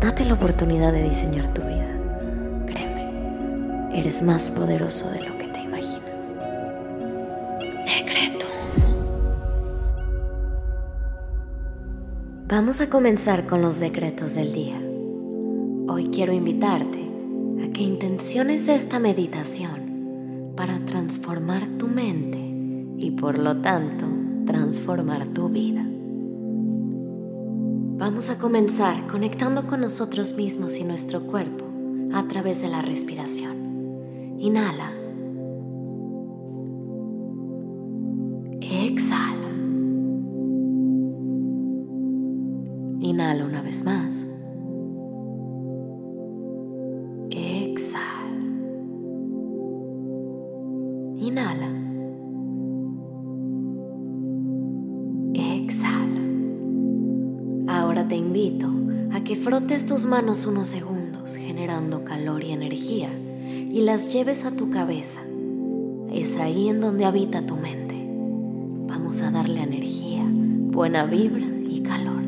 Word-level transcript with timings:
Date 0.00 0.24
la 0.24 0.34
oportunidad 0.34 0.92
de 0.92 1.08
diseñar 1.08 1.52
tu 1.52 1.60
vida. 1.62 1.92
Créeme, 2.66 3.98
eres 3.98 4.22
más 4.22 4.48
poderoso 4.48 5.10
de 5.10 5.22
lo 5.22 5.36
que 5.36 5.48
te 5.48 5.60
imaginas. 5.60 6.34
Decreto. 7.84 8.46
Vamos 12.46 12.80
a 12.80 12.88
comenzar 12.88 13.48
con 13.48 13.60
los 13.60 13.80
decretos 13.80 14.36
del 14.36 14.52
día. 14.52 14.80
Hoy 15.88 16.06
quiero 16.12 16.32
invitarte 16.32 17.10
a 17.64 17.72
que 17.72 17.82
intenciones 17.82 18.68
esta 18.68 19.00
meditación 19.00 20.52
para 20.56 20.78
transformar 20.78 21.66
tu 21.76 21.88
mente 21.88 22.38
y 22.98 23.10
por 23.10 23.36
lo 23.36 23.56
tanto 23.56 24.06
transformar 24.46 25.26
tu 25.26 25.48
vida. 25.48 25.87
Vamos 27.98 28.30
a 28.30 28.38
comenzar 28.38 29.08
conectando 29.08 29.66
con 29.66 29.80
nosotros 29.80 30.34
mismos 30.34 30.78
y 30.78 30.84
nuestro 30.84 31.26
cuerpo 31.26 31.64
a 32.14 32.28
través 32.28 32.62
de 32.62 32.68
la 32.68 32.80
respiración. 32.80 34.38
Inhala. 34.38 34.92
Exhala. 38.60 39.48
Inhala 43.00 43.44
una 43.44 43.62
vez 43.62 43.82
más. 43.84 44.24
A 59.12 59.24
que 59.24 59.36
frotes 59.36 59.84
tus 59.84 60.06
manos 60.06 60.46
unos 60.46 60.68
segundos 60.68 61.36
generando 61.36 62.04
calor 62.04 62.42
y 62.42 62.52
energía 62.52 63.10
y 63.12 63.82
las 63.82 64.12
lleves 64.12 64.44
a 64.44 64.52
tu 64.52 64.70
cabeza. 64.70 65.20
Es 66.10 66.36
ahí 66.38 66.68
en 66.68 66.80
donde 66.80 67.04
habita 67.04 67.44
tu 67.44 67.56
mente. 67.56 67.94
Vamos 68.86 69.20
a 69.20 69.30
darle 69.30 69.62
energía, 69.62 70.24
buena 70.26 71.04
vibra 71.04 71.46
y 71.68 71.82
calor. 71.82 72.22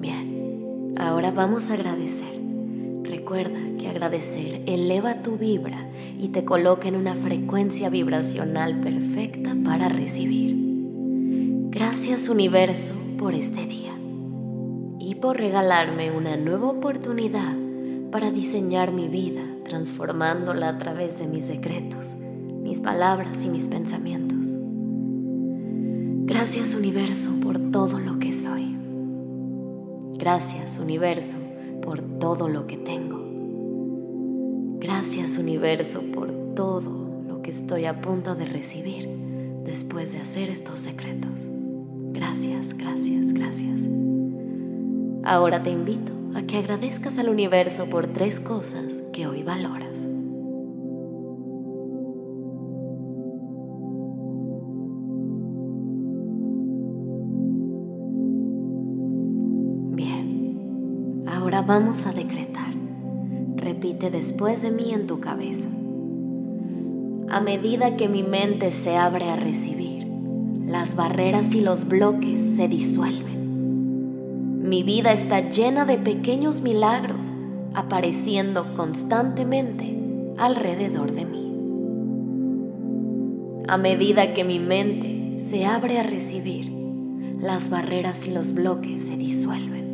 Bien, 0.00 0.94
ahora 0.98 1.32
vamos 1.32 1.70
a 1.70 1.74
agradecer. 1.74 2.47
Recuerda 3.28 3.60
que 3.78 3.88
agradecer 3.88 4.62
eleva 4.64 5.16
tu 5.16 5.36
vibra 5.36 5.86
y 6.18 6.28
te 6.28 6.46
coloca 6.46 6.88
en 6.88 6.96
una 6.96 7.14
frecuencia 7.14 7.90
vibracional 7.90 8.80
perfecta 8.80 9.54
para 9.66 9.90
recibir. 9.90 10.56
Gracias 11.68 12.30
universo 12.30 12.94
por 13.18 13.34
este 13.34 13.66
día 13.66 13.92
y 14.98 15.16
por 15.16 15.36
regalarme 15.36 16.10
una 16.10 16.38
nueva 16.38 16.70
oportunidad 16.70 17.54
para 18.10 18.30
diseñar 18.30 18.94
mi 18.94 19.08
vida 19.08 19.44
transformándola 19.62 20.70
a 20.70 20.78
través 20.78 21.18
de 21.18 21.26
mis 21.26 21.44
secretos, 21.44 22.14
mis 22.62 22.80
palabras 22.80 23.44
y 23.44 23.50
mis 23.50 23.68
pensamientos. 23.68 24.56
Gracias 26.24 26.72
universo 26.72 27.28
por 27.42 27.58
todo 27.72 27.98
lo 27.98 28.18
que 28.18 28.32
soy. 28.32 28.74
Gracias 30.16 30.78
universo 30.78 31.36
por 31.82 32.00
todo 32.18 32.48
lo 32.48 32.66
que 32.66 32.78
tengo. 32.78 33.17
Gracias 34.80 35.38
universo 35.38 36.02
por 36.12 36.30
todo 36.54 37.22
lo 37.26 37.42
que 37.42 37.50
estoy 37.50 37.86
a 37.86 38.00
punto 38.00 38.34
de 38.34 38.46
recibir 38.46 39.08
después 39.64 40.12
de 40.12 40.20
hacer 40.20 40.48
estos 40.48 40.80
secretos. 40.80 41.48
Gracias, 42.12 42.74
gracias, 42.74 43.32
gracias. 43.32 43.88
Ahora 45.24 45.62
te 45.62 45.70
invito 45.70 46.12
a 46.34 46.42
que 46.42 46.58
agradezcas 46.58 47.18
al 47.18 47.28
universo 47.28 47.86
por 47.86 48.06
tres 48.06 48.40
cosas 48.40 49.02
que 49.12 49.26
hoy 49.26 49.42
valoras. 49.42 50.08
Ahora 61.48 61.62
vamos 61.62 62.04
a 62.04 62.12
decretar. 62.12 62.77
Repite 63.68 64.10
después 64.10 64.62
de 64.62 64.70
mí 64.70 64.94
en 64.94 65.06
tu 65.06 65.20
cabeza. 65.20 65.68
A 67.28 67.42
medida 67.42 67.98
que 67.98 68.08
mi 68.08 68.22
mente 68.22 68.72
se 68.72 68.96
abre 68.96 69.28
a 69.28 69.36
recibir, 69.36 70.06
las 70.64 70.94
barreras 70.94 71.54
y 71.54 71.60
los 71.60 71.86
bloques 71.86 72.42
se 72.56 72.66
disuelven. 72.66 74.62
Mi 74.66 74.82
vida 74.82 75.12
está 75.12 75.50
llena 75.50 75.84
de 75.84 75.98
pequeños 75.98 76.62
milagros 76.62 77.34
apareciendo 77.74 78.72
constantemente 78.72 79.98
alrededor 80.38 81.12
de 81.12 81.26
mí. 81.26 81.52
A 83.68 83.76
medida 83.76 84.32
que 84.32 84.44
mi 84.44 84.60
mente 84.60 85.40
se 85.40 85.66
abre 85.66 85.98
a 85.98 86.04
recibir, 86.04 86.72
las 87.38 87.68
barreras 87.68 88.26
y 88.26 88.30
los 88.30 88.54
bloques 88.54 89.04
se 89.04 89.18
disuelven. 89.18 89.87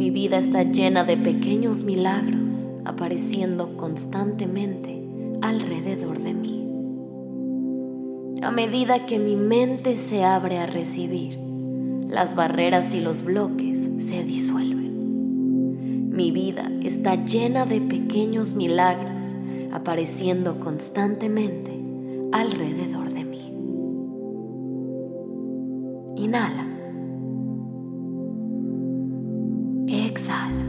Mi 0.00 0.08
vida 0.10 0.38
está 0.38 0.62
llena 0.62 1.04
de 1.04 1.18
pequeños 1.18 1.84
milagros 1.84 2.70
apareciendo 2.86 3.76
constantemente 3.76 4.98
alrededor 5.42 6.20
de 6.20 6.32
mí. 6.32 6.66
A 8.40 8.50
medida 8.50 9.04
que 9.04 9.18
mi 9.18 9.36
mente 9.36 9.98
se 9.98 10.24
abre 10.24 10.56
a 10.56 10.64
recibir, 10.64 11.38
las 12.08 12.34
barreras 12.34 12.94
y 12.94 13.02
los 13.02 13.20
bloques 13.20 13.90
se 13.98 14.24
disuelven. 14.24 16.08
Mi 16.08 16.30
vida 16.30 16.72
está 16.82 17.22
llena 17.22 17.66
de 17.66 17.82
pequeños 17.82 18.54
milagros 18.54 19.34
apareciendo 19.70 20.60
constantemente 20.60 21.78
alrededor 22.32 22.99
Exhala. 30.20 30.66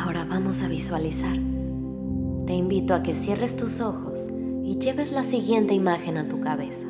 Ahora 0.00 0.24
vamos 0.24 0.62
a 0.62 0.68
visualizar. 0.68 1.36
Te 2.46 2.54
invito 2.54 2.94
a 2.94 3.02
que 3.02 3.14
cierres 3.14 3.56
tus 3.56 3.82
ojos 3.82 4.28
y 4.64 4.78
lleves 4.78 5.12
la 5.12 5.22
siguiente 5.22 5.74
imagen 5.74 6.16
a 6.16 6.28
tu 6.28 6.40
cabeza. 6.40 6.86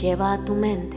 Lleva 0.00 0.32
a 0.32 0.46
tu 0.46 0.54
mente 0.54 0.96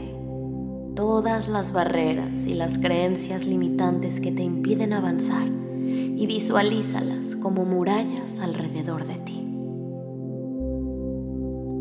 todas 0.94 1.48
las 1.48 1.72
barreras 1.72 2.46
y 2.46 2.54
las 2.54 2.78
creencias 2.78 3.44
limitantes 3.44 4.20
que 4.20 4.32
te 4.32 4.42
impiden 4.42 4.94
avanzar 4.94 5.48
y 5.48 6.26
visualízalas 6.26 7.36
como 7.36 7.66
murallas 7.66 8.40
alrededor 8.40 9.04
de 9.04 9.18
ti. 9.18 9.46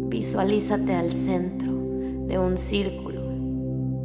Visualízate 0.10 0.96
al 0.96 1.14
centro 1.14 1.72
de 2.28 2.38
un 2.38 2.58
círculo 2.58 3.22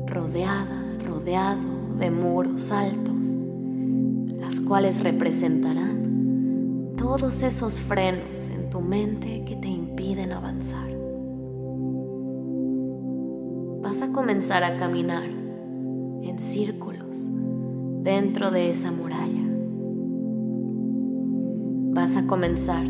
rodeada 0.06 0.82
rodeado 1.02 1.81
de 1.98 2.10
muros 2.10 2.72
altos, 2.72 3.36
las 4.38 4.60
cuales 4.60 5.02
representarán 5.02 6.92
todos 6.96 7.42
esos 7.42 7.80
frenos 7.80 8.48
en 8.48 8.70
tu 8.70 8.80
mente 8.80 9.44
que 9.44 9.56
te 9.56 9.68
impiden 9.68 10.32
avanzar. 10.32 10.88
Vas 13.82 14.02
a 14.02 14.12
comenzar 14.12 14.64
a 14.64 14.76
caminar 14.76 15.24
en 16.22 16.38
círculos 16.38 17.28
dentro 18.02 18.50
de 18.50 18.70
esa 18.70 18.90
muralla. 18.90 19.42
Vas 21.94 22.16
a 22.16 22.26
comenzar 22.26 22.86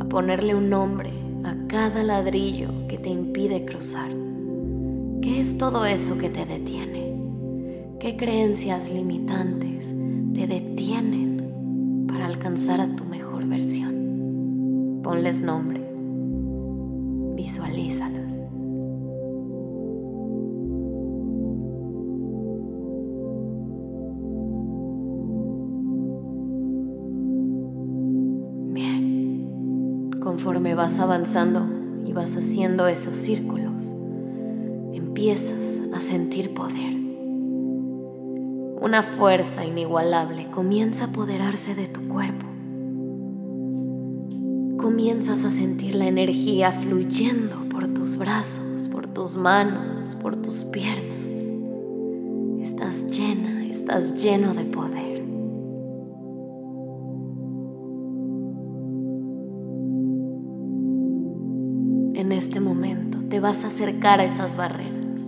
a 0.00 0.04
ponerle 0.04 0.54
un 0.54 0.68
nombre 0.68 1.10
a 1.44 1.54
cada 1.68 2.02
ladrillo 2.02 2.70
que 2.88 2.98
te 2.98 3.10
impide 3.10 3.64
cruzar. 3.64 4.10
¿Qué 5.22 5.40
es 5.40 5.58
todo 5.58 5.84
eso 5.84 6.18
que 6.18 6.28
te 6.28 6.44
detiene? 6.44 7.05
¿Qué 7.98 8.14
creencias 8.14 8.92
limitantes 8.92 9.94
te 10.34 10.46
detienen 10.46 12.04
para 12.06 12.26
alcanzar 12.26 12.82
a 12.82 12.94
tu 12.94 13.06
mejor 13.06 13.46
versión? 13.46 15.00
Ponles 15.02 15.40
nombre, 15.40 15.80
visualízalas. 17.36 18.44
Bien, 28.74 30.10
conforme 30.20 30.74
vas 30.74 31.00
avanzando 31.00 31.66
y 32.04 32.12
vas 32.12 32.36
haciendo 32.36 32.88
esos 32.88 33.16
círculos, 33.16 33.94
empiezas 34.92 35.80
a 35.94 36.00
sentir 36.00 36.52
poder 36.52 37.05
una 38.86 39.02
fuerza 39.02 39.64
inigualable 39.64 40.48
comienza 40.52 41.06
a 41.06 41.08
apoderarse 41.08 41.74
de 41.74 41.88
tu 41.88 42.06
cuerpo. 42.06 42.46
Comienzas 44.78 45.44
a 45.44 45.50
sentir 45.50 45.96
la 45.96 46.06
energía 46.06 46.70
fluyendo 46.70 47.68
por 47.68 47.92
tus 47.92 48.16
brazos, 48.16 48.88
por 48.88 49.08
tus 49.08 49.36
manos, 49.36 50.14
por 50.14 50.36
tus 50.36 50.62
piernas. 50.62 51.50
Estás 52.62 53.08
llena, 53.08 53.66
estás 53.66 54.22
lleno 54.22 54.54
de 54.54 54.64
poder. 54.66 55.16
En 62.14 62.30
este 62.30 62.60
momento 62.60 63.18
te 63.28 63.40
vas 63.40 63.64
a 63.64 63.66
acercar 63.66 64.20
a 64.20 64.24
esas 64.24 64.54
barreras 64.54 65.22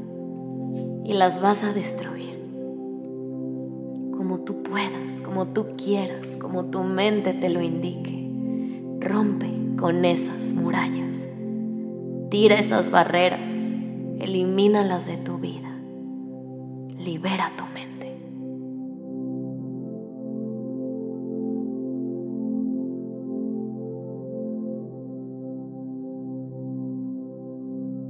y 1.05 1.15
las 1.15 1.41
vas 1.41 1.65
a 1.65 1.73
destruir. 1.73 2.38
Como 4.29 4.41
tú 4.41 4.63
puedas, 4.63 5.23
como 5.23 5.47
tú 5.47 5.69
quieras, 5.79 6.37
como 6.37 6.67
tu 6.67 6.85
mente 6.85 7.33
te 7.33 7.49
lo 7.49 7.63
indique. 7.63 8.31
Rompe 9.01 9.47
con 9.79 10.05
esas 10.05 10.53
murallas. 10.53 11.27
Tira 12.29 12.59
esas 12.59 12.91
barreras. 12.91 13.41
Elimínalas 14.21 15.07
de 15.07 15.17
tu 15.17 15.39
vida. 15.39 15.75
Libera 16.99 17.51
tu 17.57 17.65
mente. 17.73 18.19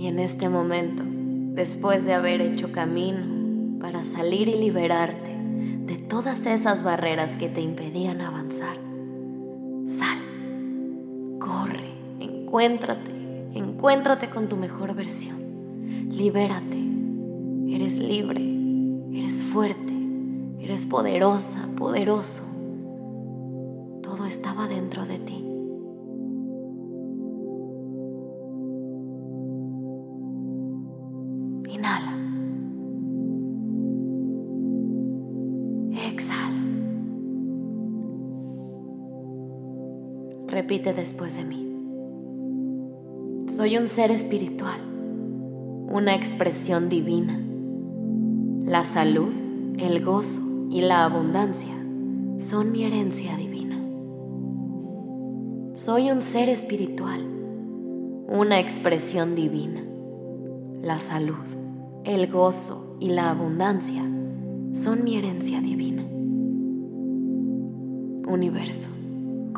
Y 0.01 0.09
en 0.09 0.19
este 0.19 0.49
momento, 0.49 1.05
después 1.55 2.05
de 2.05 2.15
haber 2.15 2.41
hecho 2.41 2.73
camino 2.73 3.79
para 3.79 4.03
salir 4.03 4.49
y 4.49 4.55
liberarte 4.55 5.38
todas 6.19 6.47
esas 6.47 6.83
barreras 6.83 7.37
que 7.37 7.49
te 7.49 7.61
impedían 7.61 8.21
avanzar, 8.21 8.77
sal, 9.87 10.19
corre, 11.39 11.93
encuéntrate, 12.19 13.13
encuéntrate 13.55 14.29
con 14.29 14.49
tu 14.49 14.57
mejor 14.57 14.97
versión, 14.97 15.39
libérate, 16.11 16.77
eres 17.69 18.01
libre, 18.01 18.43
eres 19.13 19.45
fuerte, 19.45 19.93
eres 20.59 20.87
poderosa, 20.87 21.69
poderoso, 21.77 22.43
todo 24.03 24.27
estaba 24.27 24.67
dentro 24.67 25.07
de 25.07 25.19
ti. 25.21 25.58
Repite 40.49 40.95
después 40.95 41.37
de 41.37 41.45
mí. 41.45 41.69
Soy 43.49 43.77
un 43.77 43.87
ser 43.87 44.11
espiritual, 44.11 44.81
una 45.93 46.15
expresión 46.15 46.89
divina. 46.89 47.39
La 48.65 48.83
salud, 48.85 49.31
el 49.79 50.03
gozo 50.03 50.41
y 50.71 50.81
la 50.81 51.05
abundancia 51.05 51.75
son 52.39 52.73
mi 52.73 52.85
herencia 52.85 53.37
divina. 53.37 53.79
Soy 55.75 56.11
un 56.11 56.23
ser 56.23 56.49
espiritual, 56.49 57.21
una 58.27 58.59
expresión 58.59 59.35
divina. 59.35 59.83
La 60.81 60.99
salud, 60.99 61.45
el 62.05 62.27
gozo 62.33 62.97
y 63.01 63.11
la 63.11 63.29
abundancia 63.29 64.03
son 64.73 65.05
mi 65.05 65.19
herencia 65.19 65.61
divina. 65.61 66.05
Universo, 68.27 68.89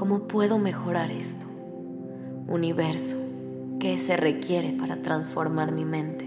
¿cómo 0.01 0.21
puedo 0.21 0.59
mejorar 0.59 1.11
esto? 1.11 1.47
Universo, 2.49 3.19
¿qué 3.79 3.99
se 3.99 4.17
requiere 4.17 4.71
para 4.73 5.03
transformar 5.03 5.73
mi 5.73 5.85
mente? 5.85 6.25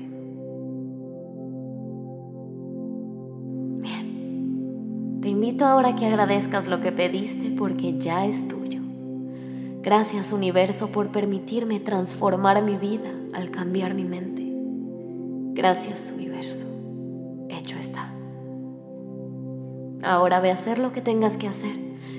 Bien, 3.81 5.17
te 5.21 5.29
invito 5.29 5.65
ahora 5.65 5.89
a 5.89 5.95
que 5.95 6.05
agradezcas 6.05 6.67
lo 6.67 6.81
que 6.81 6.91
pediste 6.91 7.49
porque 7.49 7.97
ya 7.97 8.27
es 8.27 8.47
tuyo. 8.47 8.79
Gracias 9.81 10.33
universo 10.33 10.89
por 10.89 11.11
permitirme 11.11 11.79
transformar 11.79 12.61
mi 12.61 12.77
vida 12.77 13.09
al 13.33 13.49
cambiar 13.49 13.95
mi 13.95 14.05
mente. 14.05 14.43
Gracias 15.59 16.13
universo. 16.15 16.67
Hecho 17.49 17.79
está. 17.79 18.13
Ahora 20.03 20.39
ve 20.41 20.51
a 20.51 20.53
hacer 20.53 20.77
lo 20.77 20.93
que 20.93 21.01
tengas 21.01 21.37
que 21.37 21.47
hacer 21.47 21.82